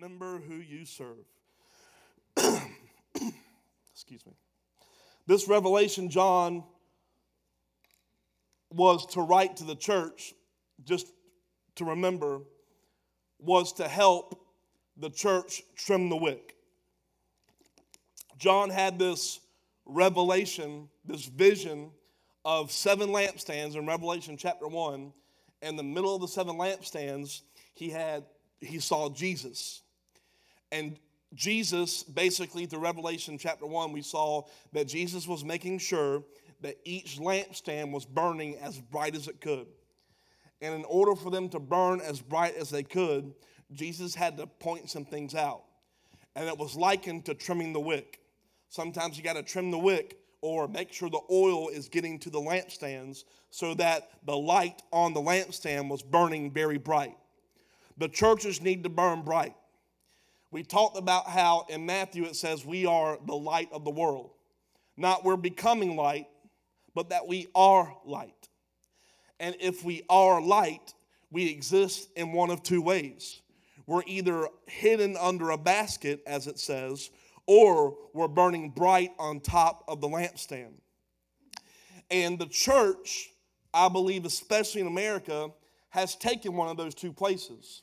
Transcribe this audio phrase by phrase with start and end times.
[0.00, 1.26] Remember who you serve.
[3.92, 4.32] Excuse me.
[5.26, 6.62] This revelation, John
[8.70, 10.34] was to write to the church,
[10.84, 11.08] just
[11.76, 12.42] to remember,
[13.40, 14.40] was to help
[14.96, 16.54] the church trim the wick.
[18.38, 19.40] John had this
[19.84, 21.90] revelation, this vision
[22.44, 25.12] of seven lampstands in Revelation chapter 1.
[25.62, 27.42] In the middle of the seven lampstands,
[27.74, 28.22] he had
[28.60, 29.82] he saw Jesus.
[30.72, 30.98] And
[31.34, 36.22] Jesus, basically, through Revelation chapter 1, we saw that Jesus was making sure
[36.60, 39.66] that each lampstand was burning as bright as it could.
[40.60, 43.34] And in order for them to burn as bright as they could,
[43.72, 45.62] Jesus had to point some things out.
[46.34, 48.20] And it was likened to trimming the wick.
[48.68, 52.30] Sometimes you got to trim the wick or make sure the oil is getting to
[52.30, 57.16] the lampstands so that the light on the lampstand was burning very bright.
[57.96, 59.54] The churches need to burn bright.
[60.50, 64.30] We talked about how in Matthew it says we are the light of the world.
[64.96, 66.26] Not we're becoming light,
[66.94, 68.48] but that we are light.
[69.38, 70.94] And if we are light,
[71.30, 73.40] we exist in one of two ways.
[73.86, 77.10] We're either hidden under a basket, as it says,
[77.46, 80.72] or we're burning bright on top of the lampstand.
[82.10, 83.30] And the church,
[83.72, 85.50] I believe, especially in America,
[85.90, 87.82] has taken one of those two places.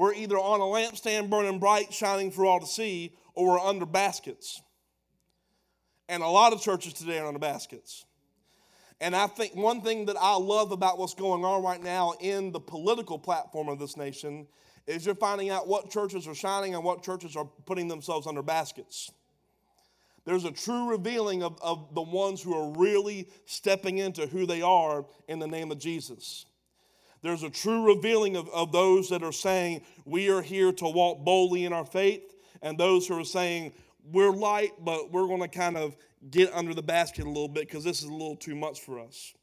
[0.00, 3.84] We're either on a lampstand burning bright, shining for all to see, or we're under
[3.84, 4.62] baskets.
[6.08, 8.06] And a lot of churches today are under baskets.
[9.02, 12.50] And I think one thing that I love about what's going on right now in
[12.50, 14.46] the political platform of this nation
[14.86, 18.42] is you're finding out what churches are shining and what churches are putting themselves under
[18.42, 19.12] baskets.
[20.24, 24.62] There's a true revealing of, of the ones who are really stepping into who they
[24.62, 26.46] are in the name of Jesus.
[27.22, 31.24] There's a true revealing of, of those that are saying, We are here to walk
[31.24, 33.72] boldly in our faith, and those who are saying,
[34.10, 35.96] We're light, but we're going to kind of
[36.30, 39.00] get under the basket a little bit because this is a little too much for
[39.00, 39.34] us.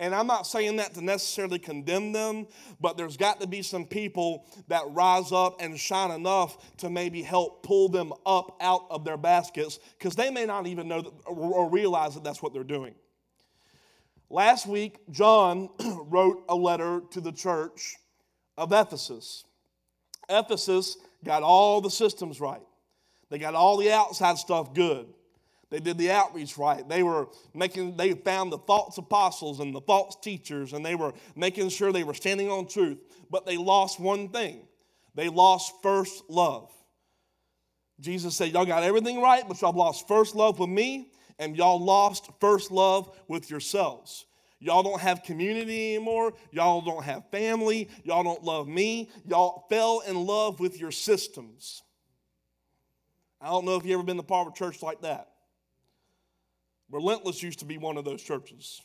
[0.00, 2.46] And I'm not saying that to necessarily condemn them,
[2.80, 7.22] but there's got to be some people that rise up and shine enough to maybe
[7.22, 11.12] help pull them up out of their baskets because they may not even know that,
[11.26, 12.94] or realize that that's what they're doing.
[14.28, 15.68] Last week, John
[16.08, 17.96] wrote a letter to the church
[18.58, 19.44] of Ephesus.
[20.28, 22.62] Ephesus got all the systems right,
[23.30, 25.06] they got all the outside stuff good.
[25.68, 26.88] They did the outreach right.
[26.88, 31.12] They were making, they found the false apostles and the false teachers, and they were
[31.34, 32.98] making sure they were standing on truth.
[33.30, 34.60] But they lost one thing
[35.16, 36.70] they lost first love.
[37.98, 41.82] Jesus said, Y'all got everything right, but y'all lost first love with me, and y'all
[41.82, 44.26] lost first love with yourselves.
[44.58, 46.32] Y'all don't have community anymore.
[46.50, 47.88] Y'all don't have family.
[48.04, 49.10] Y'all don't love me.
[49.26, 51.82] Y'all fell in love with your systems.
[53.40, 55.28] I don't know if you've ever been to part of a church like that.
[56.90, 58.80] Relentless used to be one of those churches.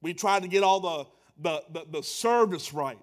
[0.00, 1.06] We tried to get all the,
[1.38, 2.98] the, the, the service right.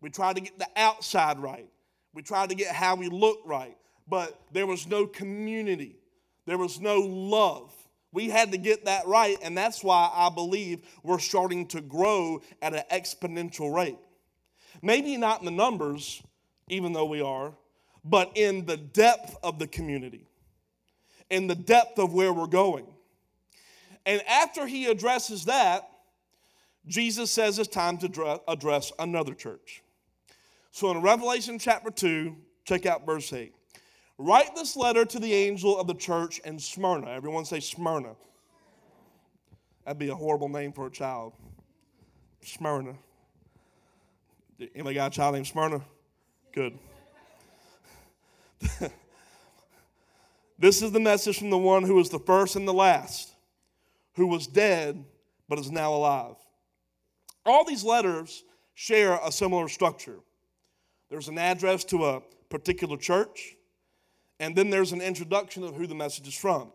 [0.00, 1.68] We tried to get the outside right.
[2.12, 3.76] We tried to get how we look right.
[4.08, 5.96] But there was no community,
[6.48, 7.72] there was no love.
[8.10, 12.40] We had to get that right, and that's why I believe we're starting to grow
[12.62, 13.98] at an exponential rate.
[14.80, 16.22] Maybe not in the numbers,
[16.68, 17.52] even though we are,
[18.04, 20.26] but in the depth of the community,
[21.28, 22.86] in the depth of where we're going.
[24.06, 25.86] And after he addresses that,
[26.86, 29.82] Jesus says it's time to address another church.
[30.70, 32.34] So in Revelation chapter 2,
[32.64, 33.54] check out verse 8.
[34.18, 37.08] Write this letter to the angel of the church in Smyrna.
[37.10, 38.16] Everyone say Smyrna.
[39.84, 41.34] That'd be a horrible name for a child.
[42.42, 42.94] Smyrna.
[44.74, 45.82] Anybody got a child named Smyrna?
[46.52, 46.78] Good.
[50.58, 53.36] this is the message from the one who was the first and the last
[54.14, 55.04] who was dead
[55.48, 56.34] but is now alive.
[57.46, 58.42] All these letters
[58.74, 60.18] share a similar structure.
[61.08, 63.56] There's an address to a particular church,
[64.40, 66.70] and then there's an introduction of who the message is from.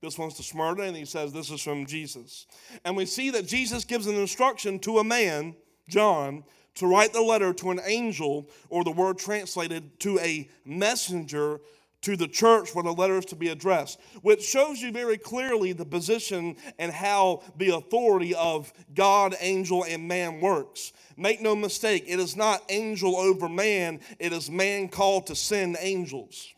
[0.00, 2.46] This one's to Smyrna, and he says this is from Jesus.
[2.84, 5.54] And we see that Jesus gives an instruction to a man,
[5.88, 6.44] John,
[6.76, 11.60] to write the letter to an angel, or the word translated to a messenger
[12.02, 15.72] to the church where the letter is to be addressed, which shows you very clearly
[15.72, 20.92] the position and how the authority of God, angel, and man works.
[21.18, 25.76] Make no mistake, it is not angel over man, it is man called to send
[25.78, 26.54] angels.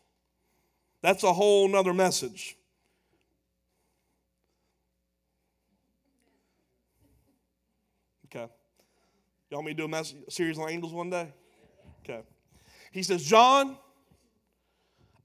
[1.02, 2.56] That's a whole nother message.
[8.26, 8.50] Okay.
[9.50, 11.28] Y'all me to do a series on angels one day?
[12.04, 12.22] Okay.
[12.92, 13.76] He says, John,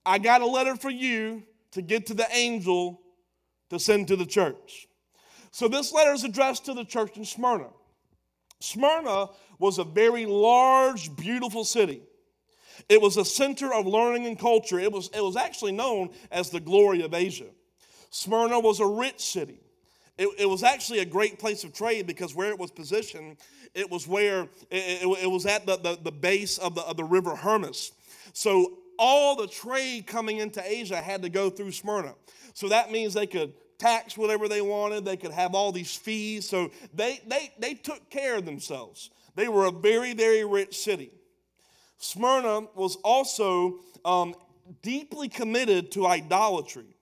[0.06, 3.00] I got a letter for you to get to the angel
[3.69, 4.88] to send to the church.
[5.51, 7.69] So this letter is addressed to the church in Smyrna.
[8.59, 9.29] Smyrna
[9.59, 12.01] was a very large, beautiful city.
[12.89, 14.79] It was a center of learning and culture.
[14.79, 17.47] It was, it was actually known as the glory of Asia.
[18.09, 19.59] Smyrna was a rich city.
[20.18, 23.38] It, it was actually a great place of trade because where it was positioned,
[23.74, 26.97] it was where it, it, it was at the, the, the base of the, of
[26.97, 27.91] the river Hermus.
[28.33, 32.15] So all the trade coming into Asia had to go through Smyrna.
[32.53, 36.50] So that means they could tax whatever they wanted, they could have all these fees.
[36.50, 39.12] So they, they, they took care of themselves.
[39.35, 41.12] They were a very, very rich city.
[41.98, 44.36] Smyrna was also um,
[44.82, 46.96] deeply committed to idolatry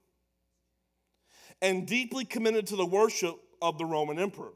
[1.61, 4.53] and deeply committed to the worship of the Roman emperor.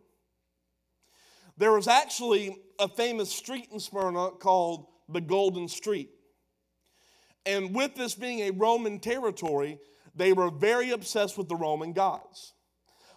[1.57, 6.09] There was actually a famous street in Smyrna called the Golden Street.
[7.45, 9.79] And with this being a Roman territory,
[10.15, 12.53] they were very obsessed with the Roman gods.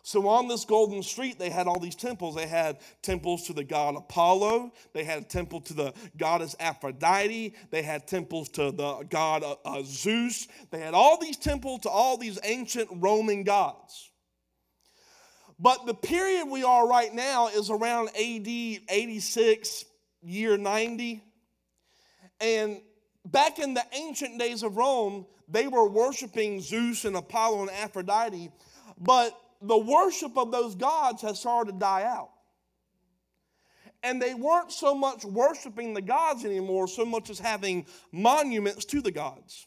[0.05, 2.35] So on this golden street, they had all these temples.
[2.35, 4.73] They had temples to the god Apollo.
[4.93, 7.55] They had a temple to the goddess Aphrodite.
[7.71, 10.49] They had temples to the god uh, uh, Zeus.
[10.73, 14.11] They had all these temples to all these ancient Roman gods.
[15.61, 19.85] But the period we are right now is around AD 86,
[20.21, 21.23] year 90.
[22.41, 22.81] And
[23.25, 28.51] back in the ancient days of Rome, they were worshiping Zeus and Apollo and Aphrodite.
[28.99, 32.31] But the worship of those gods has started to die out.
[34.03, 39.01] And they weren't so much worshiping the gods anymore, so much as having monuments to
[39.01, 39.67] the gods.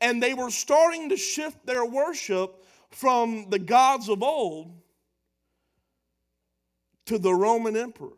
[0.00, 4.74] And they were starting to shift their worship from the gods of old
[7.06, 8.16] to the Roman emperor,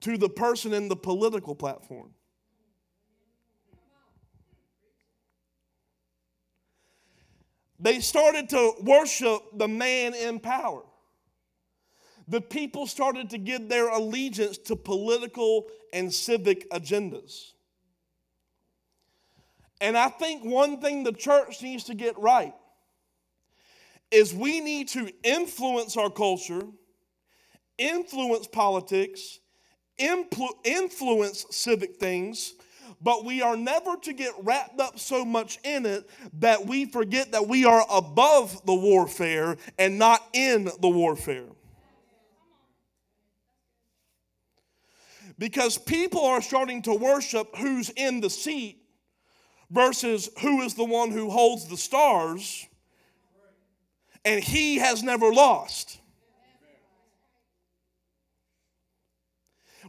[0.00, 2.14] to the person in the political platform.
[7.80, 10.82] They started to worship the man in power.
[12.28, 17.52] The people started to give their allegiance to political and civic agendas.
[19.80, 22.54] And I think one thing the church needs to get right
[24.10, 26.62] is we need to influence our culture,
[27.78, 29.38] influence politics,
[29.98, 32.54] influence civic things,
[33.00, 37.32] but we are never to get wrapped up so much in it that we forget
[37.32, 41.46] that we are above the warfare and not in the warfare.
[45.38, 48.82] Because people are starting to worship who's in the seat
[49.70, 52.66] versus who is the one who holds the stars,
[54.24, 55.98] and he has never lost.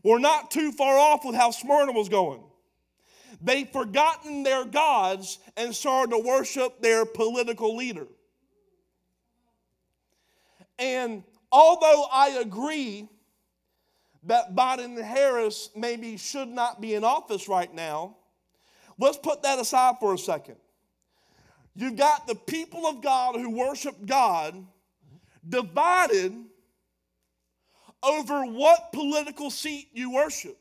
[0.03, 2.41] We're not too far off with how Smyrna was going.
[3.41, 8.07] They'd forgotten their gods and started to worship their political leader.
[10.77, 13.09] And although I agree
[14.23, 18.15] that Biden and Harris maybe should not be in office right now,
[18.99, 20.57] let's put that aside for a second.
[21.75, 24.65] You've got the people of God who worship God
[25.47, 26.35] divided
[28.03, 30.57] over what political seat you worship.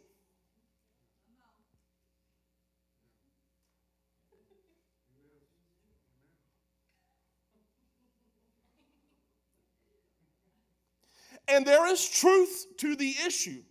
[11.51, 13.63] And there is truth to the issue.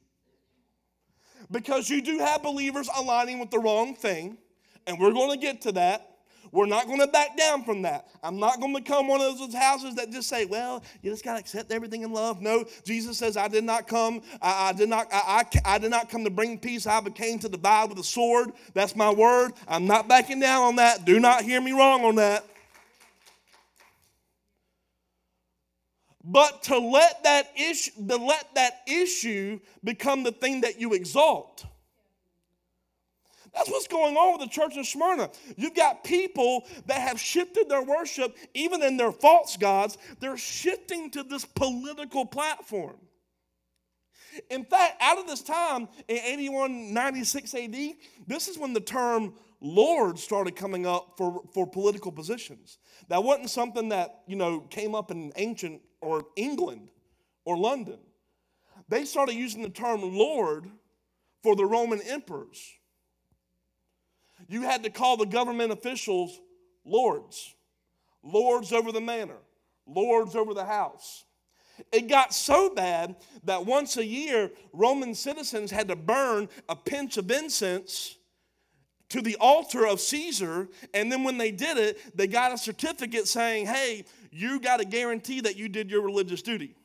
[1.51, 4.37] Because you do have believers aligning with the wrong thing,
[4.85, 6.05] and we're going to get to that.
[6.51, 8.07] We're not going to back down from that.
[8.23, 11.23] I'm not going to become one of those houses that just say, well, you just
[11.23, 12.41] got to accept everything in love.
[12.41, 15.91] No, Jesus says, I did not come, I, I did not, I, I, I, did
[15.91, 16.87] not come to bring peace.
[16.87, 18.51] I came to divide with a sword.
[18.73, 19.51] That's my word.
[19.67, 21.05] I'm not backing down on that.
[21.05, 22.45] Do not hear me wrong on that.
[26.31, 31.65] But to let that issue to let that issue become the thing that you exalt
[33.53, 35.29] that's what's going on with the church in Smyrna.
[35.57, 41.09] You've got people that have shifted their worship, even in their false gods, they're shifting
[41.11, 42.95] to this political platform.
[44.49, 47.75] In fact, out of this time in 81, 96 AD,
[48.27, 52.77] this is when the term Lord started coming up for, for political positions.
[53.09, 56.89] That wasn't something that, you know, came up in ancient or England
[57.45, 57.99] or London.
[58.87, 60.69] They started using the term Lord
[61.43, 62.73] for the Roman emperors.
[64.47, 66.39] You had to call the government officials
[66.85, 67.55] lords,
[68.23, 69.37] lords over the manor,
[69.85, 71.25] lords over the house.
[71.91, 77.17] It got so bad that once a year, Roman citizens had to burn a pinch
[77.17, 78.17] of incense
[79.09, 80.67] to the altar of Caesar.
[80.93, 84.85] And then when they did it, they got a certificate saying, hey, you got to
[84.85, 86.75] guarantee that you did your religious duty.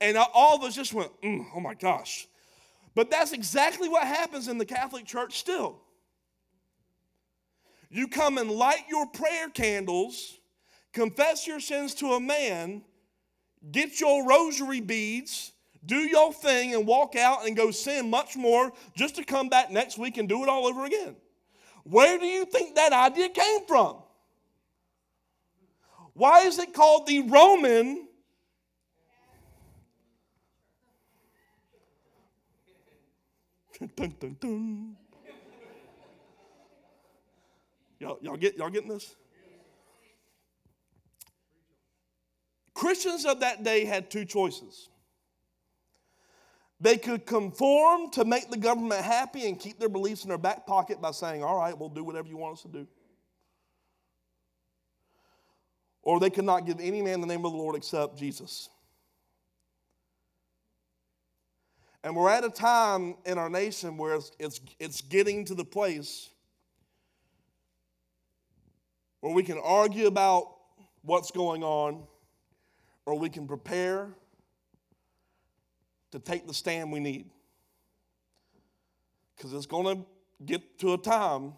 [0.00, 2.26] And all of us just went, mm, oh my gosh.
[2.94, 5.80] But that's exactly what happens in the Catholic Church still.
[7.90, 10.38] You come and light your prayer candles,
[10.92, 12.82] confess your sins to a man,
[13.70, 15.52] get your rosary beads,
[15.86, 19.70] do your thing, and walk out and go sin much more just to come back
[19.70, 21.16] next week and do it all over again.
[21.84, 23.98] Where do you think that idea came from?
[26.14, 28.08] Why is it called the Roman
[33.96, 34.96] dun, dun, dun.
[37.98, 39.14] Y'all, y'all, get, y'all getting this?
[42.74, 44.88] Christians of that day had two choices.
[46.80, 50.66] They could conform to make the government happy and keep their beliefs in their back
[50.66, 52.86] pocket by saying, All right, we'll do whatever you want us to do.
[56.04, 58.68] Or they could not give any man the name of the Lord except Jesus.
[62.04, 65.64] And we're at a time in our nation where it's, it's, it's getting to the
[65.64, 66.28] place
[69.20, 70.54] where we can argue about
[71.00, 72.02] what's going on
[73.06, 74.10] or we can prepare
[76.12, 77.30] to take the stand we need.
[79.34, 80.04] Because it's going to
[80.44, 81.54] get to a time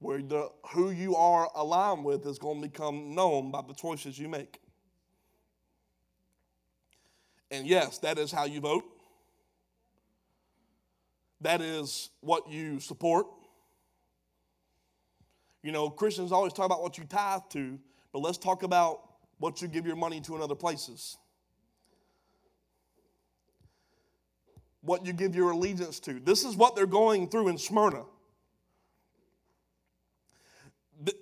[0.00, 4.18] where the, who you are aligned with is going to become known by the choices
[4.18, 4.58] you make.
[7.50, 8.84] And yes, that is how you vote.
[11.42, 13.26] That is what you support.
[15.62, 17.78] You know, Christians always talk about what you tithe to,
[18.12, 19.02] but let's talk about
[19.38, 21.18] what you give your money to in other places.
[24.80, 26.20] What you give your allegiance to.
[26.20, 28.04] This is what they're going through in Smyrna.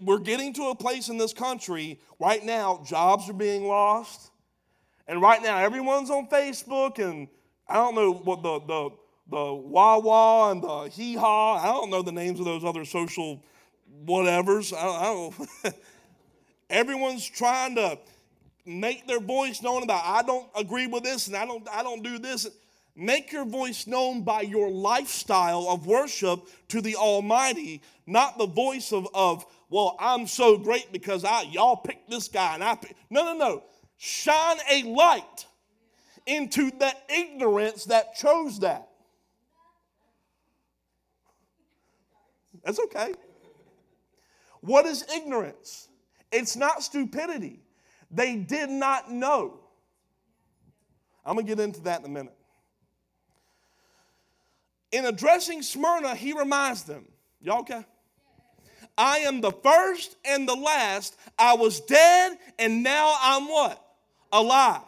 [0.00, 4.30] We're getting to a place in this country right now, jobs are being lost.
[5.06, 7.28] And right now, everyone's on Facebook, and
[7.66, 8.90] I don't know what the, the
[9.30, 11.58] the Wawa and the Hee Haw.
[11.58, 13.42] I don't know the names of those other social
[14.04, 14.74] whatevers.
[14.74, 15.74] I don't, I don't
[16.70, 17.98] Everyone's trying to
[18.66, 22.02] make their voice known about I don't agree with this and I don't I don't
[22.02, 22.46] do this.
[22.94, 28.92] Make your voice known by your lifestyle of worship to the Almighty, not the voice
[28.92, 32.78] of, of well, I'm so great because I y'all picked this guy and I
[33.10, 33.62] no no no.
[33.96, 35.46] Shine a light
[36.26, 38.88] into the ignorance that chose that.
[42.64, 43.14] That's okay.
[44.60, 45.88] What is ignorance?
[46.30, 47.60] It's not stupidity.
[48.10, 49.60] They did not know.
[51.24, 52.34] I'm going to get into that in a minute.
[54.92, 57.06] In addressing Smyrna, he reminds them,
[57.40, 57.84] y'all okay?
[58.98, 61.16] I am the first and the last.
[61.38, 63.82] I was dead and now I'm what?
[64.32, 64.82] Alive.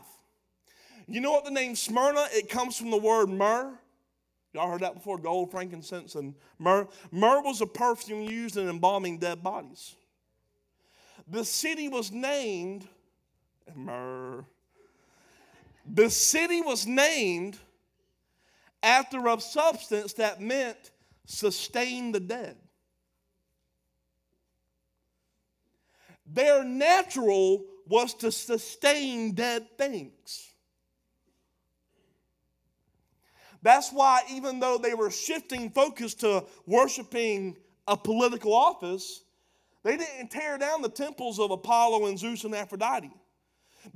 [1.07, 2.27] You know what the name Smyrna?
[2.33, 3.73] It comes from the word myrrh.
[4.53, 5.17] Y'all heard that before?
[5.17, 6.89] Gold, frankincense, and myrrh.
[7.13, 9.95] Myrrh was a perfume used in embalming dead bodies.
[11.29, 12.87] The city was named
[13.75, 14.45] myrrh.
[15.87, 17.59] The city was named
[18.83, 20.91] after a substance that meant
[21.27, 22.57] sustain the dead.
[26.33, 30.53] Their natural was to sustain dead things.
[33.63, 37.57] That's why, even though they were shifting focus to worshiping
[37.87, 39.25] a political office,
[39.83, 43.11] they didn't tear down the temples of Apollo and Zeus and Aphrodite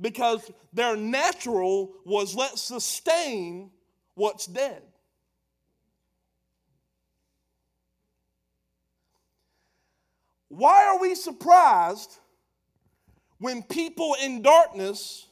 [0.01, 3.71] because their natural was let's sustain
[4.15, 4.83] what's dead.
[10.49, 12.19] Why are we surprised
[13.45, 15.27] when people in darkness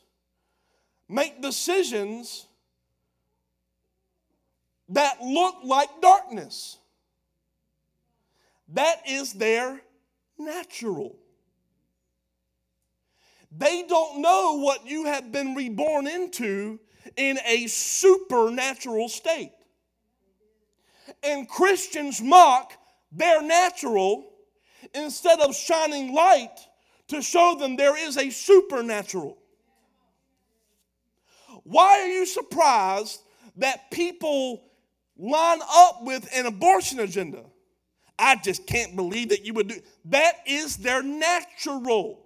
[1.10, 2.46] make decisions
[4.88, 6.77] that look like darkness.
[8.67, 9.82] That is their
[10.38, 11.15] natural.
[13.51, 16.79] They don't know what you have been reborn into
[17.17, 19.53] in a supernatural state.
[21.24, 22.74] And Christians mock
[23.12, 24.29] their natural
[24.93, 26.60] instead of shining light
[27.10, 29.38] to show them there is a supernatural.
[31.63, 33.22] Why are you surprised
[33.57, 34.63] that people
[35.17, 37.43] line up with an abortion agenda.
[38.17, 42.19] I just can't believe that you would do that is their natural.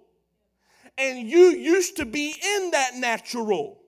[0.96, 3.78] and you used to be in that natural.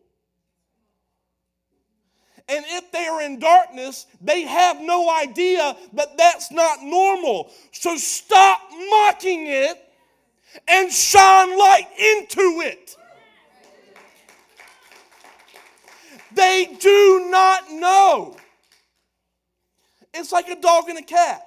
[2.49, 7.53] And if they are in darkness, they have no idea that that's not normal.
[7.73, 9.77] So stop mocking it
[10.69, 12.97] and shine light into it.
[16.33, 18.37] They do not know.
[20.15, 21.43] It's like a dog and a cat.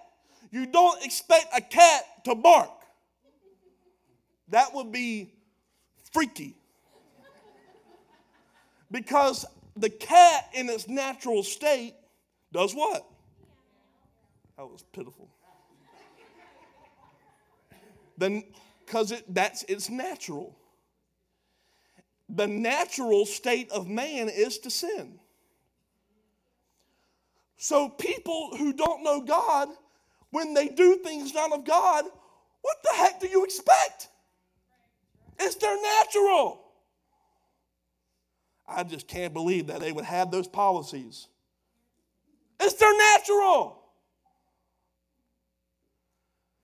[0.52, 2.70] You don't expect a cat to bark.
[4.50, 5.34] That would be
[6.12, 6.56] freaky.
[8.92, 9.46] Because
[9.76, 11.96] the cat in its natural state
[12.52, 13.04] does what?
[14.58, 15.28] That was pitiful.
[18.18, 18.44] Then,
[18.94, 20.56] because it, that's its natural.
[22.30, 25.20] The natural state of man is to sin.
[27.58, 29.70] So, people who don't know God,
[30.30, 32.06] when they do things not of God,
[32.62, 34.10] what the heck do you expect?
[35.40, 36.62] It's their natural.
[38.68, 41.30] I just can't believe that they would have those policies.
[42.60, 43.83] It's their natural.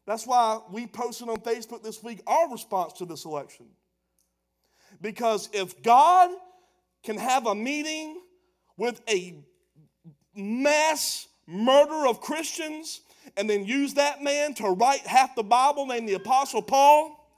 [0.10, 3.68] That's why we posted on Facebook this week our response to this election.
[5.02, 6.32] Because if God
[7.04, 8.20] can have a meeting
[8.76, 9.46] with a
[10.36, 13.02] mass murder of Christians
[13.38, 17.32] and then use that man to write half the Bible named the Apostle Paul,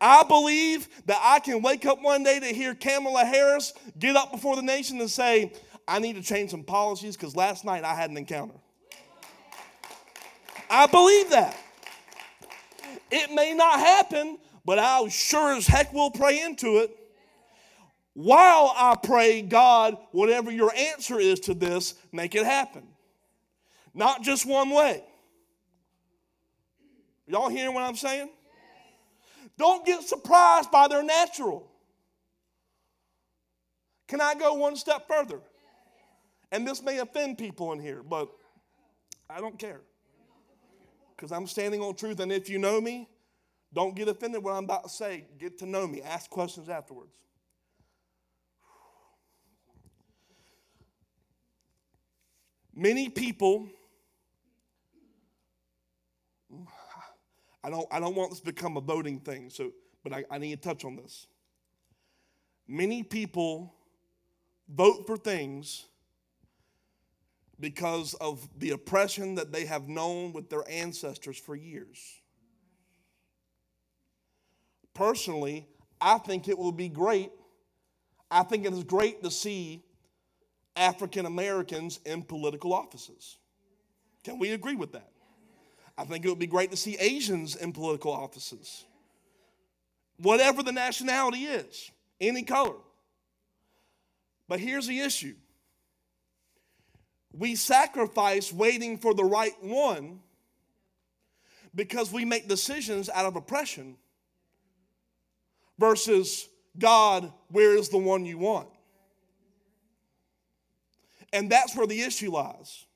[0.00, 4.32] I believe that I can wake up one day to hear Kamala Harris get up
[4.32, 5.52] before the nation and say,
[5.86, 8.54] I need to change some policies because last night I had an encounter.
[10.68, 11.56] I believe that.
[13.10, 16.94] It may not happen, but I sure as heck will pray into it.
[18.14, 22.82] While I pray, God, whatever your answer is to this, make it happen.
[23.94, 25.04] Not just one way.
[27.26, 28.30] Y'all hearing what I'm saying?
[29.56, 31.70] Don't get surprised by their natural.
[34.06, 35.40] Can I go one step further?
[36.50, 38.28] And this may offend people in here, but
[39.28, 39.80] I don't care.
[41.18, 43.08] Because I'm standing on truth, and if you know me,
[43.74, 45.24] don't get offended what I'm about to say.
[45.36, 46.00] Get to know me.
[46.00, 47.12] Ask questions afterwards.
[52.72, 53.68] Many people
[57.64, 59.72] I don't, I don't want this to become a voting thing, so,
[60.04, 61.26] but I, I need to touch on this.
[62.66, 63.74] Many people
[64.68, 65.86] vote for things
[67.60, 71.98] because of the oppression that they have known with their ancestors for years.
[74.94, 75.66] Personally,
[76.00, 77.30] I think it will be great.
[78.30, 79.82] I think it is great to see
[80.76, 83.38] African Americans in political offices.
[84.24, 85.10] Can we agree with that?
[85.96, 88.84] I think it would be great to see Asians in political offices.
[90.18, 91.90] Whatever the nationality is,
[92.20, 92.76] any color.
[94.48, 95.34] But here's the issue
[97.32, 100.20] we sacrifice waiting for the right one
[101.74, 103.96] because we make decisions out of oppression
[105.78, 108.68] versus God, where is the one you want?
[111.32, 112.86] And that's where the issue lies.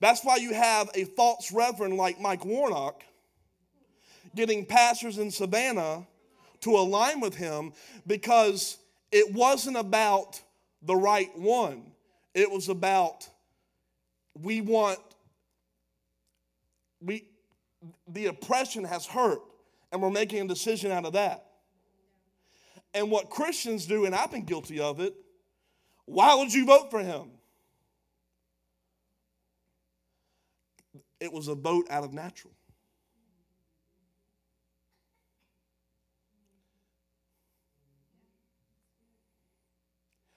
[0.00, 3.02] That's why you have a false reverend like Mike Warnock
[4.34, 6.06] getting pastors in Savannah
[6.60, 7.72] to align with him
[8.06, 8.78] because
[9.10, 10.40] it wasn't about
[10.82, 11.92] the right one.
[12.34, 13.28] It was about
[14.40, 14.98] we want
[17.00, 17.24] we
[18.06, 19.40] the oppression has hurt
[19.92, 21.44] and we're making a decision out of that.
[22.94, 25.14] And what Christians do, and I've been guilty of it,
[26.06, 27.30] why would you vote for him?
[31.20, 32.54] It was a vote out of natural.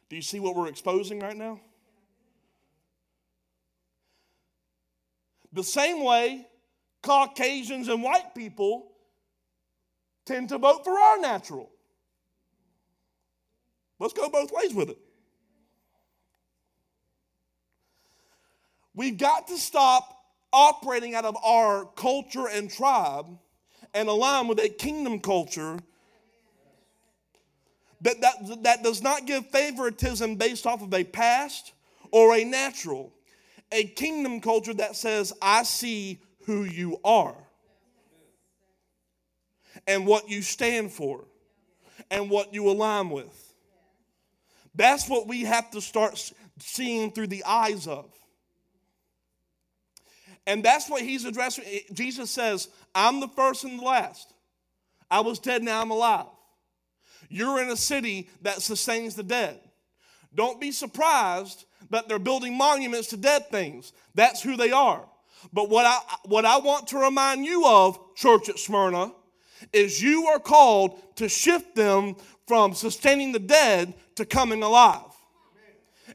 [0.10, 1.62] Do you see what we're exposing right now?
[5.54, 6.48] The same way
[7.02, 8.92] Caucasians and white people
[10.26, 11.70] tend to vote for our natural.
[14.00, 14.98] Let's go both ways with it.
[18.94, 20.18] We've got to stop
[20.52, 23.26] operating out of our culture and tribe
[23.94, 25.78] and align with a kingdom culture
[28.02, 31.74] that, that, that does not give favoritism based off of a past
[32.12, 33.14] or a natural.
[33.72, 37.36] A kingdom culture that says, I see who you are
[39.88, 41.26] and what you stand for
[42.10, 43.54] and what you align with.
[44.76, 48.10] That's what we have to start seeing through the eyes of.
[50.48, 51.64] And that's what he's addressing.
[51.94, 54.34] Jesus says, I'm the first and the last.
[55.10, 56.26] I was dead, now I'm alive.
[57.30, 59.60] You're in a city that sustains the dead.
[60.34, 63.94] Don't be surprised that they're building monuments to dead things.
[64.16, 65.06] That's who they are.
[65.52, 69.12] But what I, what I want to remind you of, church at Smyrna,
[69.74, 72.16] is you are called to shift them
[72.48, 75.04] from sustaining the dead to coming alive.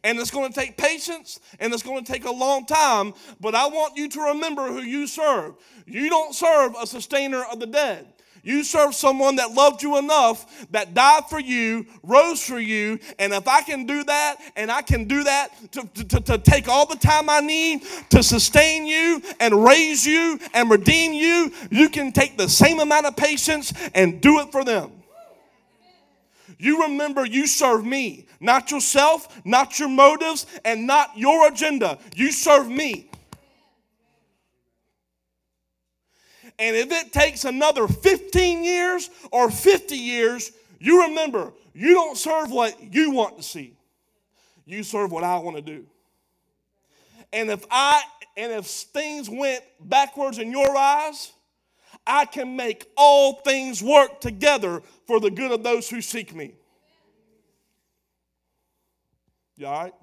[0.05, 3.55] And it's going to take patience and it's going to take a long time, but
[3.55, 5.55] I want you to remember who you serve.
[5.87, 8.07] You don't serve a sustainer of the dead.
[8.47, 13.33] You serve someone that loved you enough, that died for you, rose for you, and
[13.33, 16.87] if I can do that, and I can do that to, to, to take all
[16.87, 22.13] the time I need to sustain you and raise you and redeem you, you can
[22.13, 24.93] take the same amount of patience and do it for them.
[26.57, 31.99] You remember you serve me, not yourself, not your motives, and not your agenda.
[32.15, 33.11] You serve me.
[36.59, 42.51] And if it takes another 15 years or 50 years, you remember you don't serve
[42.51, 43.75] what you want to see.
[44.65, 45.85] You serve what I want to do.
[47.33, 48.03] And if I
[48.37, 51.33] and if things went backwards in your eyes,
[52.07, 56.55] I can make all things work together for the good of those who seek me.
[59.57, 59.95] You all right?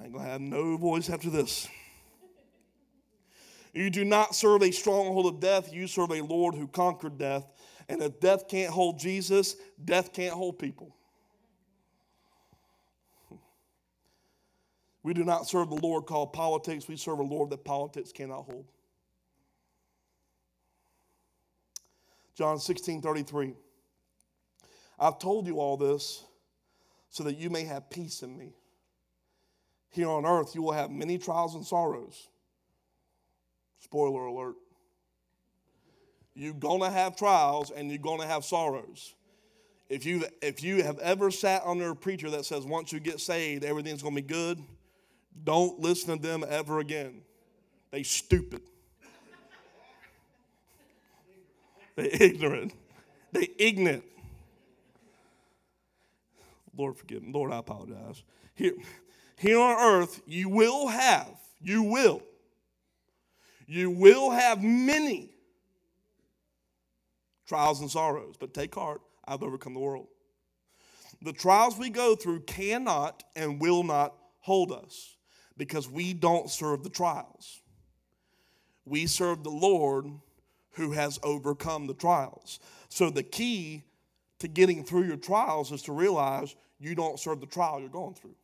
[0.00, 1.68] I ain't gonna have no voice after this.
[3.78, 7.46] You do not serve a stronghold of death, you serve a Lord who conquered death.
[7.88, 10.96] And if death can't hold Jesus, death can't hold people.
[15.04, 18.46] We do not serve the Lord called politics, we serve a Lord that politics cannot
[18.46, 18.66] hold.
[22.34, 23.54] John 16 33.
[24.98, 26.24] I've told you all this
[27.10, 28.54] so that you may have peace in me.
[29.90, 32.26] Here on earth, you will have many trials and sorrows.
[33.80, 34.56] Spoiler alert.
[36.34, 39.14] You're going to have trials and you're going to have sorrows.
[39.88, 43.20] If you, if you have ever sat under a preacher that says once you get
[43.20, 44.62] saved, everything's going to be good,
[45.44, 47.22] don't listen to them ever again.
[47.90, 48.60] They stupid.
[51.96, 52.74] they ignorant.
[53.32, 54.04] They ignorant.
[56.76, 57.32] Lord forgive me.
[57.32, 58.22] Lord, I apologize.
[58.54, 58.74] Here,
[59.36, 62.22] here on earth, you will have, you will
[63.68, 65.30] you will have many
[67.46, 70.08] trials and sorrows, but take heart, I've overcome the world.
[71.20, 75.16] The trials we go through cannot and will not hold us
[75.58, 77.60] because we don't serve the trials.
[78.86, 80.06] We serve the Lord
[80.72, 82.60] who has overcome the trials.
[82.88, 83.82] So the key
[84.38, 88.14] to getting through your trials is to realize you don't serve the trial you're going
[88.14, 88.36] through.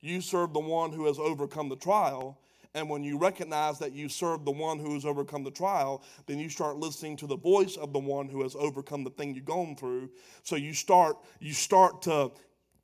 [0.00, 2.38] You serve the one who has overcome the trial,
[2.74, 6.38] and when you recognize that you serve the one who has overcome the trial, then
[6.38, 9.44] you start listening to the voice of the one who has overcome the thing you're
[9.44, 10.10] going through.
[10.42, 12.32] So you start, you start to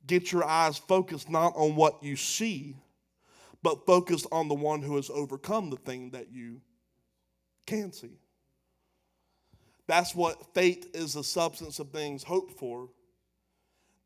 [0.07, 2.75] get your eyes focused not on what you see,
[3.61, 6.61] but focused on the one who has overcome the thing that you
[7.65, 8.19] can see.
[9.87, 12.89] That's what faith is the substance of things hoped for,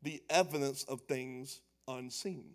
[0.02, 2.50] the evidence of things unseen.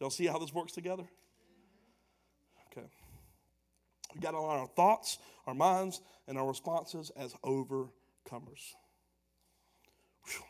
[0.00, 1.04] Y'all see how this works together?
[2.70, 2.86] Okay.
[4.14, 8.74] We got on our thoughts, our minds, and our responses as overcomers.
[10.26, 10.42] Whew.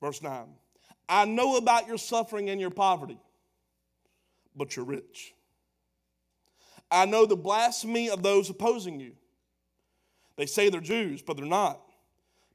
[0.00, 0.46] Verse 9
[1.08, 3.18] I know about your suffering and your poverty,
[4.56, 5.34] but you're rich.
[6.90, 9.12] I know the blasphemy of those opposing you.
[10.36, 11.80] They say they're Jews, but they're not,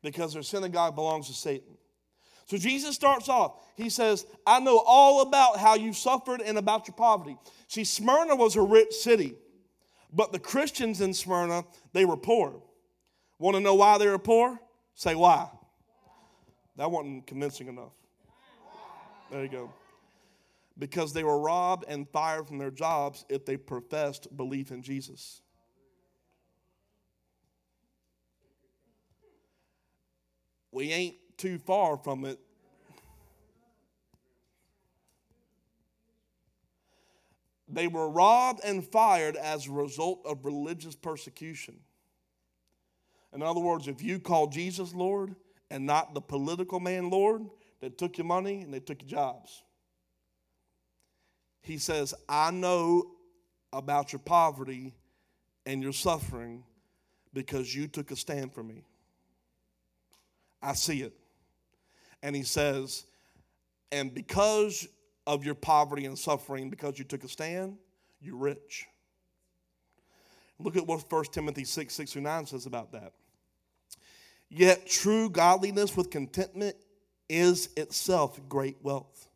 [0.01, 1.77] because their synagogue belongs to Satan.
[2.49, 3.63] So Jesus starts off.
[3.77, 7.37] He says, I know all about how you suffered and about your poverty.
[7.67, 9.35] See, Smyrna was a rich city,
[10.11, 12.59] but the Christians in Smyrna, they were poor.
[13.37, 14.59] Want to know why they were poor?
[14.95, 15.47] Say why.
[16.75, 17.91] That wasn't convincing enough.
[19.29, 19.71] There you go.
[20.79, 25.43] Because they were robbed and fired from their jobs if they professed belief in Jesus.
[30.71, 32.37] We ain't too far from it.
[37.67, 41.79] They were robbed and fired as a result of religious persecution.
[43.33, 45.35] In other words, if you call Jesus Lord
[45.69, 47.43] and not the political man Lord
[47.79, 49.63] that took your money and they took your jobs,
[51.61, 53.11] he says, I know
[53.71, 54.95] about your poverty
[55.65, 56.63] and your suffering
[57.33, 58.83] because you took a stand for me.
[60.61, 61.18] I see it.
[62.21, 63.05] And he says,
[63.91, 64.87] and because
[65.25, 67.77] of your poverty and suffering, because you took a stand,
[68.21, 68.87] you're rich.
[70.59, 73.13] Look at what 1 Timothy 6, 6 through 9 says about that.
[74.49, 76.75] Yet true godliness with contentment
[77.29, 79.27] is itself great wealth.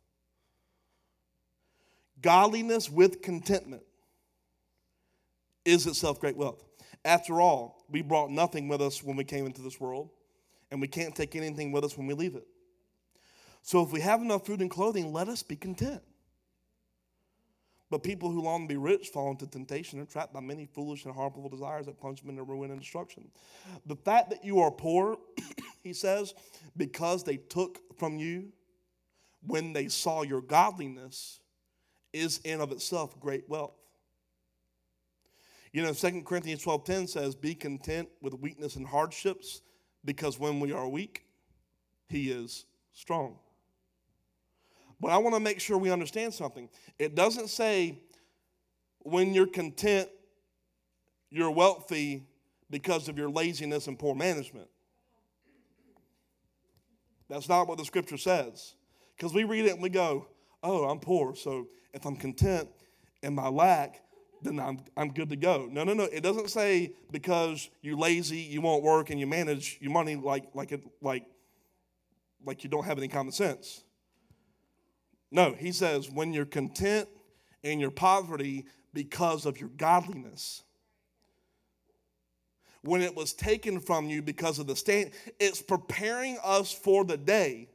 [2.22, 3.84] Godliness with contentment
[5.65, 6.63] is itself great wealth.
[7.06, 10.10] After all, we brought nothing with us when we came into this world,
[10.72, 12.48] and we can't take anything with us when we leave it.
[13.63, 16.02] So if we have enough food and clothing, let us be content.
[17.89, 20.65] But people who long to be rich fall into temptation and are trapped by many
[20.65, 23.30] foolish and harmful desires that plunge them into ruin and destruction.
[23.86, 25.17] The fact that you are poor,
[25.84, 26.34] he says,
[26.76, 28.52] because they took from you
[29.45, 31.39] when they saw your godliness,
[32.12, 33.76] is in of itself great wealth.
[35.71, 39.62] You know, 2 Corinthians 12:10 says, Be content with weakness and hardships,
[40.04, 41.26] because when we are weak,
[42.10, 43.39] he is strong.
[45.04, 46.70] But I want to make sure we understand something.
[46.98, 48.00] It doesn't say
[49.00, 50.08] when you're content,
[51.30, 52.24] you're wealthy
[52.70, 54.70] because of your laziness and poor management.
[57.28, 58.76] That's not what the scripture says.
[59.18, 60.28] Because we read it and we go,
[60.63, 62.70] oh, I'm poor, so if I'm content
[63.24, 64.00] in my lack,
[64.42, 65.68] then I'm, I'm good to go.
[65.70, 66.04] No, no, no.
[66.04, 70.46] It doesn't say because you're lazy, you won't work, and you manage your money like,
[70.54, 71.26] like, it, like,
[72.46, 73.84] like you don't have any common sense.
[75.34, 77.10] No, he says, when you're content
[77.63, 80.62] in your poverty because of your godliness.
[82.84, 87.17] When it was taken from you because of the stand, it's preparing us for the
[87.17, 87.69] day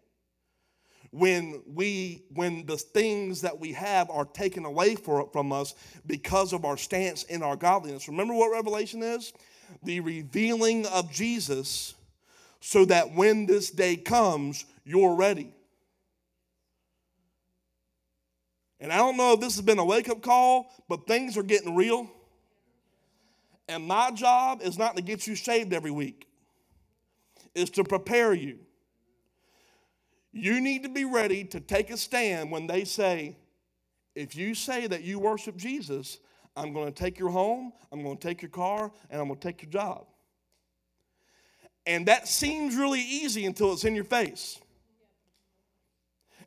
[1.10, 5.74] when we when the things that we have are taken away for, from us
[6.06, 8.06] because of our stance in our godliness.
[8.06, 9.32] Remember what revelation is?
[9.82, 11.94] The revealing of Jesus
[12.60, 15.54] so that when this day comes, you're ready.
[18.80, 21.42] And I don't know if this has been a wake up call, but things are
[21.42, 22.10] getting real.
[23.68, 26.26] And my job is not to get you saved every week,
[27.54, 28.58] it's to prepare you.
[30.32, 33.36] You need to be ready to take a stand when they say,
[34.14, 36.18] if you say that you worship Jesus,
[36.56, 39.40] I'm going to take your home, I'm going to take your car, and I'm going
[39.40, 40.06] to take your job.
[41.86, 44.60] And that seems really easy until it's in your face.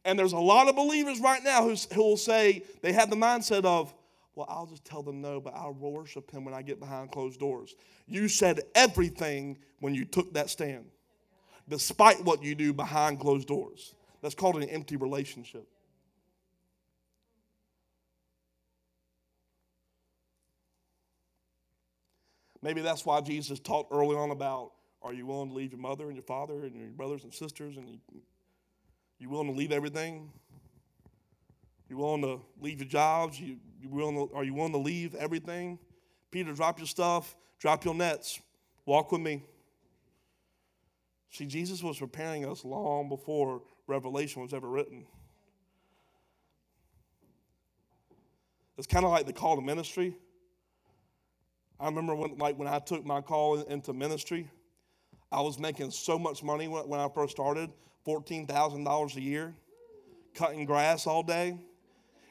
[0.03, 3.65] And there's a lot of believers right now who will say they have the mindset
[3.65, 3.93] of,
[4.35, 7.39] well, I'll just tell them no, but I'll worship him when I get behind closed
[7.39, 7.75] doors.
[8.07, 10.85] You said everything when you took that stand,
[11.69, 13.93] despite what you do behind closed doors.
[14.21, 15.67] That's called an empty relationship.
[22.63, 26.05] Maybe that's why Jesus talked early on about are you willing to leave your mother
[26.05, 27.99] and your father and your brothers and sisters and
[29.21, 30.31] you willing to leave everything?
[31.87, 33.39] You willing to leave your jobs?
[33.39, 35.77] You, you willing to, are you willing to leave everything?
[36.31, 38.41] Peter, drop your stuff, drop your nets,
[38.85, 39.43] walk with me.
[41.29, 45.05] See, Jesus was preparing us long before Revelation was ever written.
[48.77, 50.17] It's kind of like the call to ministry.
[51.79, 54.49] I remember when, like, when I took my call into ministry,
[55.31, 57.69] I was making so much money when, I first started.
[58.05, 59.53] $14,000 a year,
[60.33, 61.57] cutting grass all day.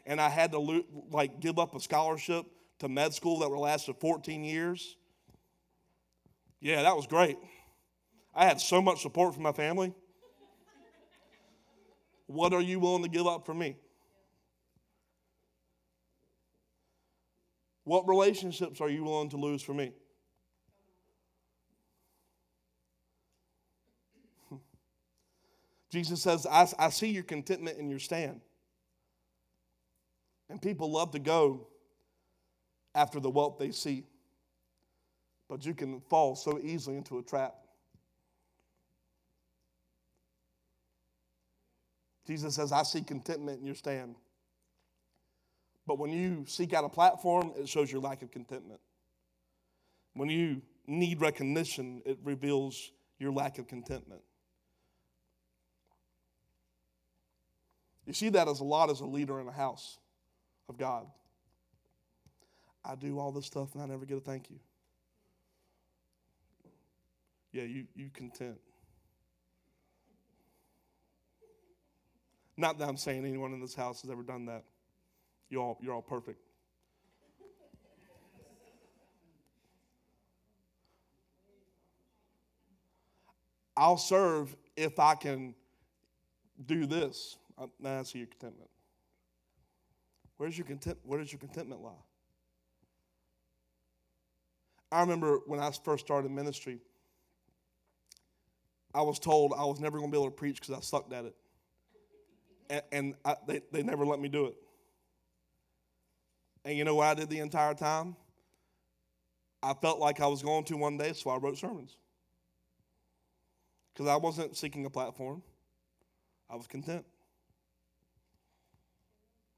[0.05, 2.45] And I had to like give up a scholarship
[2.81, 4.97] to med school that would last for 14 years.
[6.61, 7.39] Yeah, that was great.
[8.35, 9.95] I had so much support from my family.
[12.27, 13.77] What are you willing to give up for me?
[17.85, 19.93] What relationships are you willing to lose for me?
[25.91, 28.41] Jesus says, I, I see your contentment in your stand.
[30.49, 31.67] And people love to go
[32.95, 34.05] after the wealth they see.
[35.49, 37.55] But you can fall so easily into a trap.
[42.27, 44.15] Jesus says, I see contentment in your stand.
[45.87, 48.81] But when you seek out a platform, it shows your lack of contentment.
[50.15, 54.23] When you need recognition, it reveals your lack of contentment.
[58.11, 60.01] You see that as a lot as a leader in a house
[60.69, 61.07] of God.
[62.85, 64.59] I do all this stuff and I never get a thank you.
[67.53, 68.59] Yeah, you, you content.
[72.57, 74.65] Not that I'm saying anyone in this house has ever done that.
[75.49, 76.41] You all, you're all perfect.
[83.77, 85.55] I'll serve if I can
[86.67, 87.37] do this.
[87.79, 88.71] Now I see your contentment.
[90.37, 90.99] Where's your content?
[91.03, 91.93] Where does your contentment lie?
[94.93, 96.81] I remember when I first started ministry,
[98.95, 101.13] I was told I was never going to be able to preach because I sucked
[101.13, 101.37] at it.
[102.71, 104.55] And, and I, they, they never let me do it.
[106.65, 108.17] And you know what I did the entire time?
[109.63, 111.97] I felt like I was going to one day, so I wrote sermons.
[113.93, 115.43] Because I wasn't seeking a platform,
[116.49, 117.05] I was content.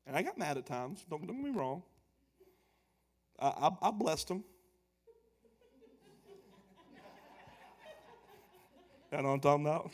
[0.06, 1.82] And I got mad at times, don't, don't get me wrong.
[3.38, 4.44] I, I, I blessed them.
[9.12, 9.90] You know what I'm talking about?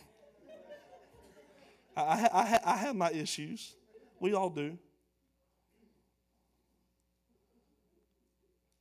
[1.97, 3.75] I, I, I, I have my issues.
[4.21, 4.79] We all do.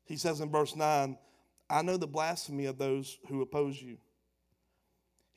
[0.05, 1.17] He says in verse 9,
[1.69, 3.97] I know the blasphemy of those who oppose you.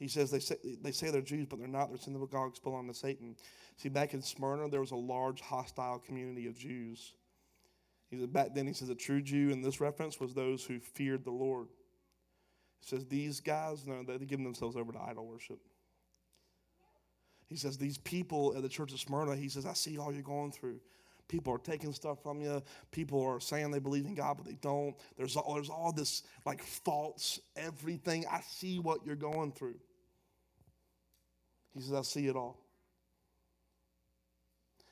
[0.00, 1.90] He says they say, they say they're Jews, but they're not.
[1.90, 3.36] They're synagogues belong to Satan.
[3.76, 7.12] See, back in Smyrna, there was a large hostile community of Jews.
[8.10, 10.80] He said back then, he says a true Jew in this reference was those who
[10.80, 11.68] feared the Lord.
[12.80, 15.60] He says these guys, no, they're giving themselves over to idol worship.
[17.46, 20.22] He says these people at the church of Smyrna, he says, I see all you're
[20.22, 20.80] going through.
[21.28, 22.62] People are taking stuff from you.
[22.90, 24.96] People are saying they believe in God, but they don't.
[25.16, 28.24] There's all, there's all this like false everything.
[28.30, 29.76] I see what you're going through.
[31.74, 32.58] He says, I see it all.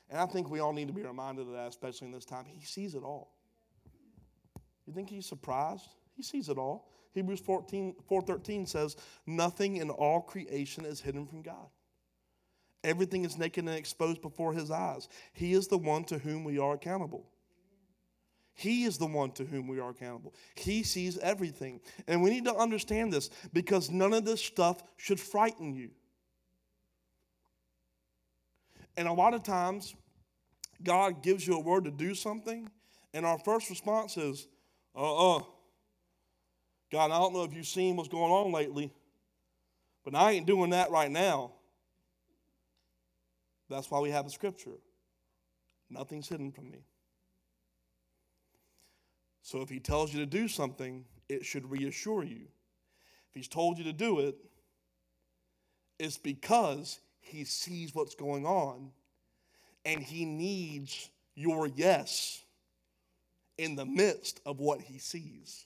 [0.09, 2.45] And I think we all need to be reminded of that, especially in this time.
[2.47, 3.31] He sees it all.
[4.87, 5.87] You think he's surprised?
[6.15, 6.89] He sees it all.
[7.13, 8.95] Hebrews 14, 4.13 says,
[9.27, 11.67] Nothing in all creation is hidden from God.
[12.83, 15.09] Everything is naked and exposed before his eyes.
[15.33, 17.27] He is the one to whom we are accountable.
[18.53, 20.33] He is the one to whom we are accountable.
[20.55, 21.81] He sees everything.
[22.07, 25.91] And we need to understand this because none of this stuff should frighten you.
[28.97, 29.95] And a lot of times,
[30.83, 32.69] God gives you a word to do something,
[33.13, 34.47] and our first response is,
[34.95, 35.43] uh uh
[36.91, 38.91] God, I don't know if you've seen what's going on lately,
[40.03, 41.51] but I ain't doing that right now.
[43.69, 44.79] That's why we have the scripture.
[45.89, 46.79] Nothing's hidden from me.
[49.43, 52.47] So if he tells you to do something, it should reassure you.
[53.29, 54.35] If he's told you to do it,
[55.99, 58.91] it's because he sees what's going on
[59.85, 62.43] and he needs your yes
[63.57, 65.65] in the midst of what he sees.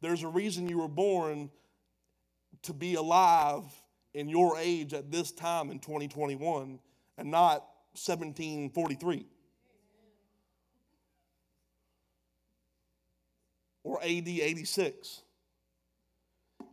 [0.00, 1.50] There's a reason you were born
[2.62, 3.64] to be alive
[4.14, 6.78] in your age at this time in 2021
[7.16, 9.26] and not 1743
[13.84, 15.22] or AD 86.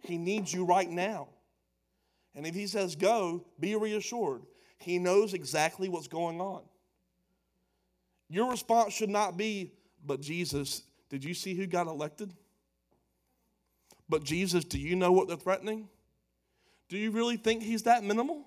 [0.06, 1.28] He needs you right now.
[2.36, 4.42] And if he says go, be reassured.
[4.78, 6.62] He knows exactly what's going on.
[8.30, 9.72] Your response should not be,
[10.06, 12.34] but Jesus, did you see who got elected?
[14.10, 15.88] But Jesus, do you know what they're threatening?
[16.90, 18.46] Do you really think he's that minimal?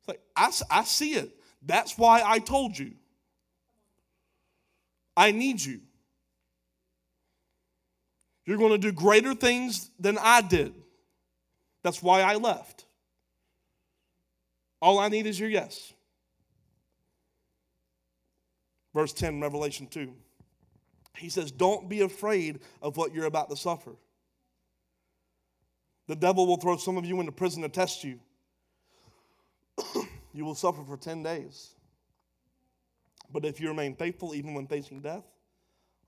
[0.00, 1.30] It's like, I, I see it.
[1.62, 2.92] That's why I told you.
[5.16, 5.80] I need you.
[8.48, 10.72] You're going to do greater things than I did.
[11.82, 12.86] That's why I left.
[14.80, 15.92] All I need is your yes.
[18.94, 20.14] Verse 10, Revelation 2.
[21.18, 23.94] He says, Don't be afraid of what you're about to suffer.
[26.06, 28.18] The devil will throw some of you into prison to test you.
[30.32, 31.74] you will suffer for 10 days.
[33.30, 35.24] But if you remain faithful, even when facing death,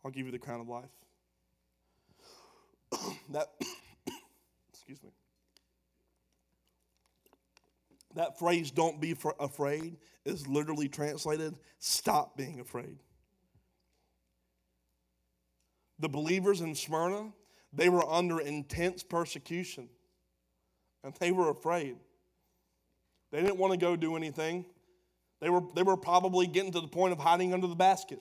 [0.03, 0.88] I'll give you the crown of life.
[3.30, 3.48] that,
[4.72, 5.10] excuse me.
[8.14, 12.98] That phrase, don't be afraid, is literally translated, stop being afraid.
[16.00, 17.32] The believers in Smyrna,
[17.72, 19.88] they were under intense persecution
[21.04, 21.96] and they were afraid.
[23.30, 24.64] They didn't want to go do anything.
[25.40, 28.20] They were, they were probably getting to the point of hiding under the basket.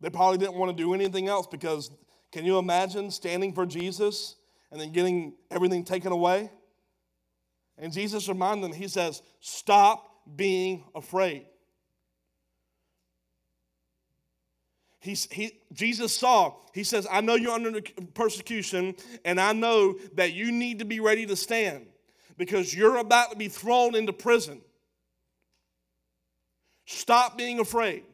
[0.00, 1.90] They probably didn't want to do anything else because
[2.32, 4.36] can you imagine standing for Jesus
[4.70, 6.50] and then getting everything taken away?
[7.76, 10.06] And Jesus reminded them, He says, Stop
[10.36, 11.46] being afraid.
[15.00, 17.80] He's, he, Jesus saw, he says, I know you're under
[18.12, 21.86] persecution, and I know that you need to be ready to stand
[22.36, 24.60] because you're about to be thrown into prison.
[26.84, 28.04] Stop being afraid.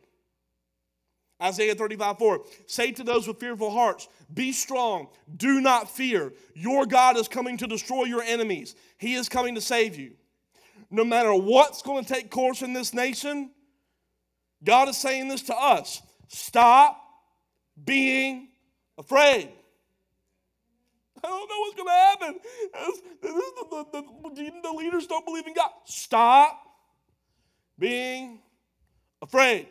[1.42, 2.40] Isaiah 35, 4.
[2.66, 6.32] Say to those with fearful hearts, Be strong, do not fear.
[6.54, 10.12] Your God is coming to destroy your enemies, He is coming to save you.
[10.90, 13.50] No matter what's going to take course in this nation,
[14.62, 17.02] God is saying this to us stop
[17.84, 18.48] being
[18.98, 19.50] afraid.
[21.22, 22.40] I don't know what's going to happen.
[23.20, 23.28] The,
[23.92, 25.70] the, the, the, leaders don't believe in God.
[25.84, 26.62] Stop
[27.78, 28.40] being
[29.20, 29.66] afraid.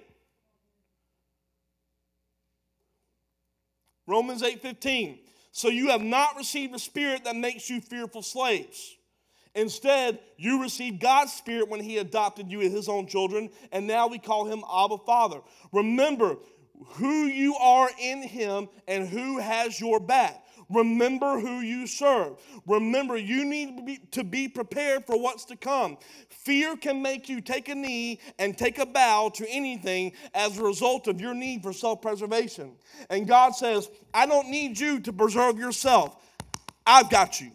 [4.08, 5.20] Romans 8:15.
[5.52, 8.96] So you have not received a spirit that makes you fearful slaves.
[9.56, 14.08] Instead, you received God's spirit when he adopted you as his own children, and now
[14.08, 15.40] we call him Abba Father.
[15.72, 16.38] Remember
[16.96, 20.45] who you are in him and who has your back.
[20.70, 22.38] Remember who you serve.
[22.66, 25.98] Remember, you need to be, to be, prepared for what's to come.
[26.30, 30.64] Fear can make you take a knee and take a bow to anything as a
[30.64, 32.74] result of your need for self preservation.
[33.10, 36.16] And God says, I don't need you to preserve yourself,
[36.86, 37.52] I've got you.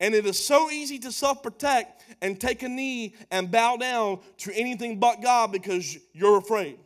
[0.00, 4.20] And it is so easy to self protect and take a knee and bow down
[4.38, 6.78] to anything but God because you're afraid.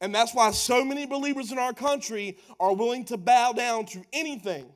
[0.00, 4.02] And that's why so many believers in our country are willing to bow down to
[4.12, 4.66] anything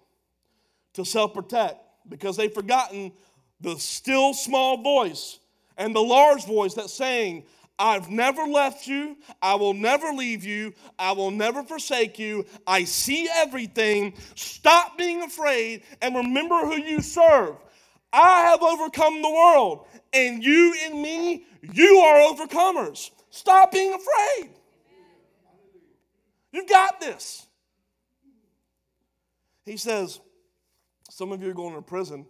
[0.95, 3.13] to self protect because they've forgotten
[3.61, 5.39] the still small voice
[5.79, 7.45] and the large voice that's saying,
[7.79, 9.17] I've never left you.
[9.43, 10.75] I will never leave you.
[10.99, 12.47] I will never forsake you.
[12.67, 14.15] I see everything.
[14.37, 17.57] Stop being afraid and remember who you serve.
[18.13, 23.11] I have overcome the world, and you and me, you are overcomers.
[23.31, 24.51] Stop being afraid.
[26.55, 27.49] You've got this.
[29.65, 30.21] He says,
[31.11, 32.25] Some of you are going to prison,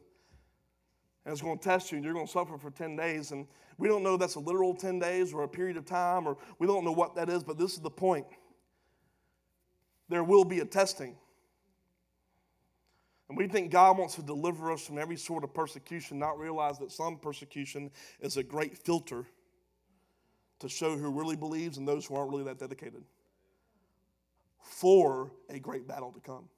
[1.26, 3.32] and it's going to test you, and you're going to suffer for 10 days.
[3.32, 3.46] And
[3.76, 6.66] we don't know that's a literal 10 days or a period of time, or we
[6.66, 8.24] don't know what that is, but this is the point.
[10.08, 11.16] There will be a testing.
[13.28, 16.78] And we think God wants to deliver us from every sort of persecution, not realize
[16.78, 19.26] that some persecution is a great filter
[20.60, 23.02] to show who really believes and those who aren't really that dedicated
[24.64, 26.48] for a great battle to come.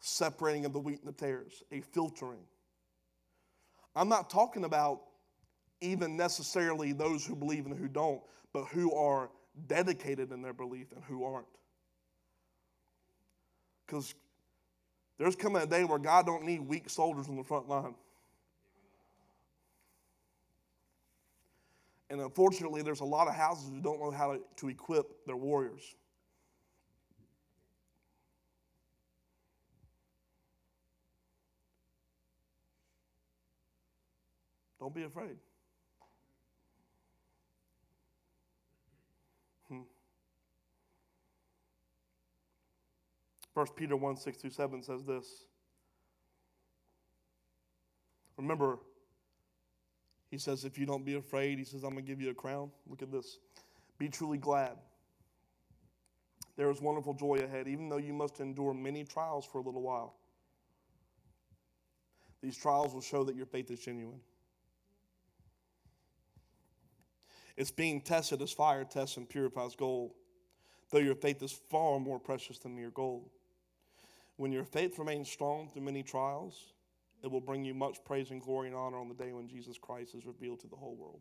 [0.00, 2.42] Separating of the wheat and the tares, a filtering.
[3.94, 5.02] I'm not talking about
[5.80, 8.20] even necessarily those who believe and who don't,
[8.52, 9.30] but who are
[9.66, 11.46] dedicated in their belief and who aren't.
[13.86, 14.14] Because
[15.18, 17.94] there's coming a day where God don't need weak soldiers on the front line.
[22.12, 25.34] And unfortunately, there's a lot of houses who don't know how to, to equip their
[25.34, 25.80] warriors.
[34.78, 35.36] Don't be afraid.
[39.70, 39.80] Hmm.
[43.54, 45.46] 1 Peter 1 6 through 7 says this.
[48.36, 48.80] Remember,
[50.32, 52.34] he says, If you don't be afraid, he says, I'm going to give you a
[52.34, 52.70] crown.
[52.88, 53.38] Look at this.
[53.98, 54.78] Be truly glad.
[56.56, 59.82] There is wonderful joy ahead, even though you must endure many trials for a little
[59.82, 60.14] while.
[62.42, 64.20] These trials will show that your faith is genuine.
[67.58, 70.12] It's being tested as fire tests and purifies gold,
[70.90, 73.28] though your faith is far more precious than your gold.
[74.36, 76.72] When your faith remains strong through many trials,
[77.22, 79.78] it will bring you much praise and glory and honor on the day when Jesus
[79.78, 81.20] Christ is revealed to the whole world.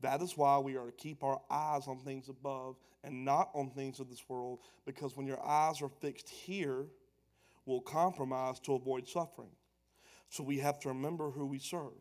[0.00, 3.70] That is why we are to keep our eyes on things above and not on
[3.70, 6.86] things of this world, because when your eyes are fixed here,
[7.66, 9.50] we'll compromise to avoid suffering.
[10.30, 12.00] So we have to remember who we serve.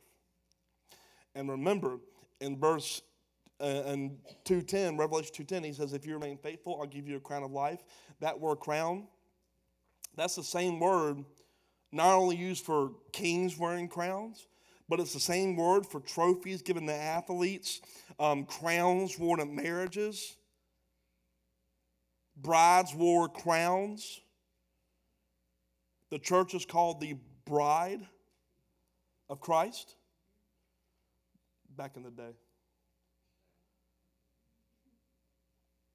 [1.34, 2.00] And remember,
[2.40, 3.02] in verse
[3.60, 7.20] uh, in 210, Revelation 210, he says, If you remain faithful, I'll give you a
[7.20, 7.80] crown of life.
[8.20, 9.08] That word crown,
[10.16, 11.24] that's the same word
[11.92, 14.48] not only used for kings wearing crowns,
[14.90, 17.82] but it's the same word for trophies given to athletes,
[18.20, 20.38] um, crowns worn at marriages.
[22.36, 24.22] Brides wore crowns.
[26.10, 28.06] The church is called the bride
[29.30, 29.96] of Christ
[31.76, 32.34] back in the day.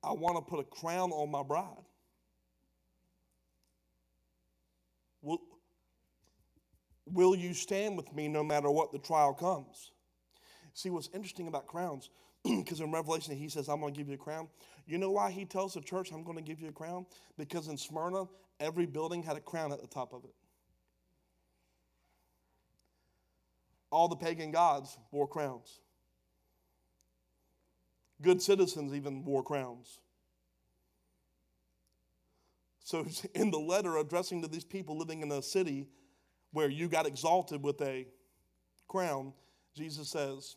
[0.05, 1.85] I want to put a crown on my bride.
[7.13, 9.93] Will you stand with me no matter what the trial comes?
[10.73, 12.09] See, what's interesting about crowns,
[12.45, 14.49] because in Revelation he says, I'm going to give you a crown.
[14.87, 17.05] You know why he tells the church, I'm going to give you a crown?
[17.37, 18.25] Because in Smyrna,
[18.59, 20.35] every building had a crown at the top of it.
[23.91, 25.81] All the pagan gods wore crowns.
[28.23, 29.99] Good citizens even wore crowns.
[32.85, 35.89] So, in the letter addressing to these people living in a city
[36.53, 38.07] where you got exalted with a
[38.89, 39.33] crown,
[39.75, 40.57] Jesus says,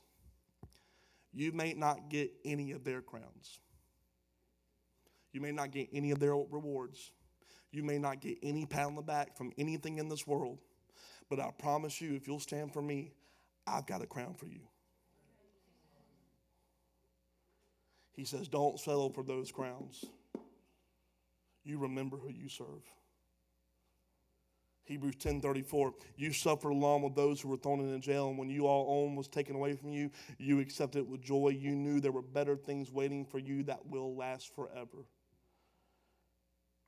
[1.33, 3.59] You may not get any of their crowns.
[5.31, 7.11] You may not get any of their rewards.
[7.71, 10.59] You may not get any pat on the back from anything in this world.
[11.29, 13.11] But I promise you, if you'll stand for me,
[13.67, 14.61] I've got a crown for you.
[18.13, 20.05] He says, Don't settle for those crowns.
[21.63, 22.83] You remember who you serve.
[24.85, 28.67] Hebrews 10:34 You suffered along with those who were thrown into jail and when you
[28.67, 31.49] all own was taken away from you you accepted it with joy.
[31.49, 35.05] You knew there were better things waiting for you that will last forever.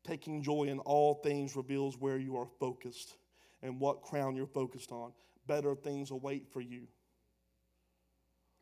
[0.04, 3.18] Taking joy in all things reveals where you are focused
[3.62, 5.12] and what crown you're focused on.
[5.48, 6.88] Better things await for you.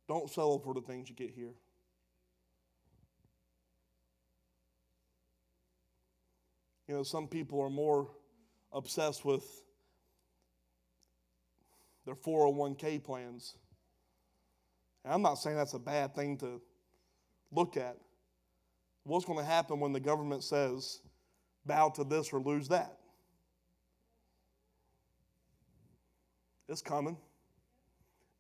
[0.08, 1.54] Don't settle for the things you get here.
[6.88, 8.10] You know, some people are more
[8.76, 9.44] obsessed with
[12.06, 13.56] their 401k plans.
[15.04, 16.62] And I'm not saying that's a bad thing to
[17.52, 17.98] look at.
[19.04, 21.00] What's going to happen when the government says,
[21.66, 22.98] bow to this or lose that?
[26.68, 27.18] It's coming.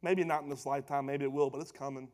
[0.01, 2.09] Maybe not in this lifetime, maybe it will, but it's coming.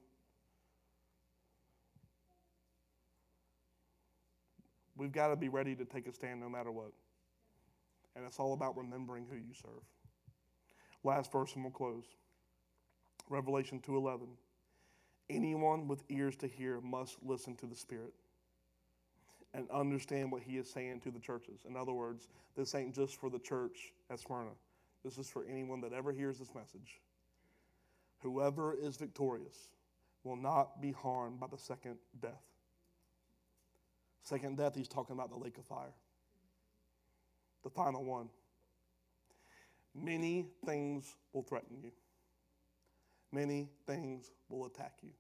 [4.95, 6.91] We've got to be ready to take a stand no matter what.
[8.15, 9.83] And it's all about remembering who you serve.
[11.03, 12.05] Last verse and we'll close.
[13.29, 14.37] Revelation 2:11.
[15.29, 18.13] Anyone with ears to hear must listen to the Spirit
[19.53, 21.61] and understand what he is saying to the churches.
[21.65, 24.51] In other words, this ain't just for the church at Smyrna.
[25.03, 26.99] This is for anyone that ever hears this message.
[28.19, 29.71] Whoever is victorious
[30.23, 32.43] will not be harmed by the second death.
[34.23, 35.93] Second death, he's talking about the lake of fire.
[37.63, 38.29] The final one.
[39.93, 41.91] Many things will threaten you.
[43.31, 45.11] Many things will attack you.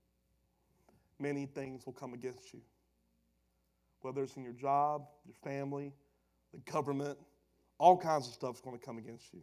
[1.19, 2.61] Many things will come against you.
[4.01, 5.93] Whether it's in your job, your family,
[6.51, 7.17] the government,
[7.77, 9.41] all kinds of stuff is going to come against you.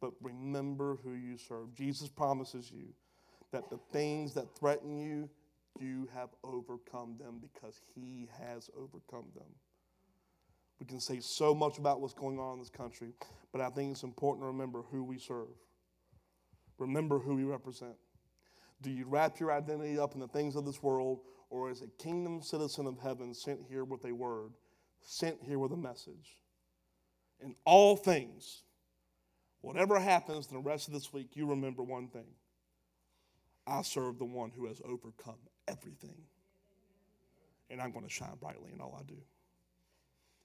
[0.00, 1.74] But remember who you serve.
[1.74, 2.88] Jesus promises you
[3.52, 5.28] that the things that threaten you,
[5.78, 9.46] you have overcome them because he has overcome them.
[10.78, 13.14] We can say so much about what's going on in this country,
[13.52, 15.48] but I think it's important to remember who we serve.
[16.78, 17.96] Remember who we represent.
[18.82, 21.86] Do you wrap your identity up in the things of this world, or as a
[22.02, 24.52] kingdom citizen of heaven sent here with a word,
[25.00, 26.42] sent here with a message?
[27.40, 28.62] In all things,
[29.62, 32.26] whatever happens in the rest of this week, you remember one thing
[33.66, 36.22] I serve the one who has overcome everything.
[37.68, 39.16] And I'm going to shine brightly in all I do.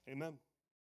[0.08, 0.38] Amen.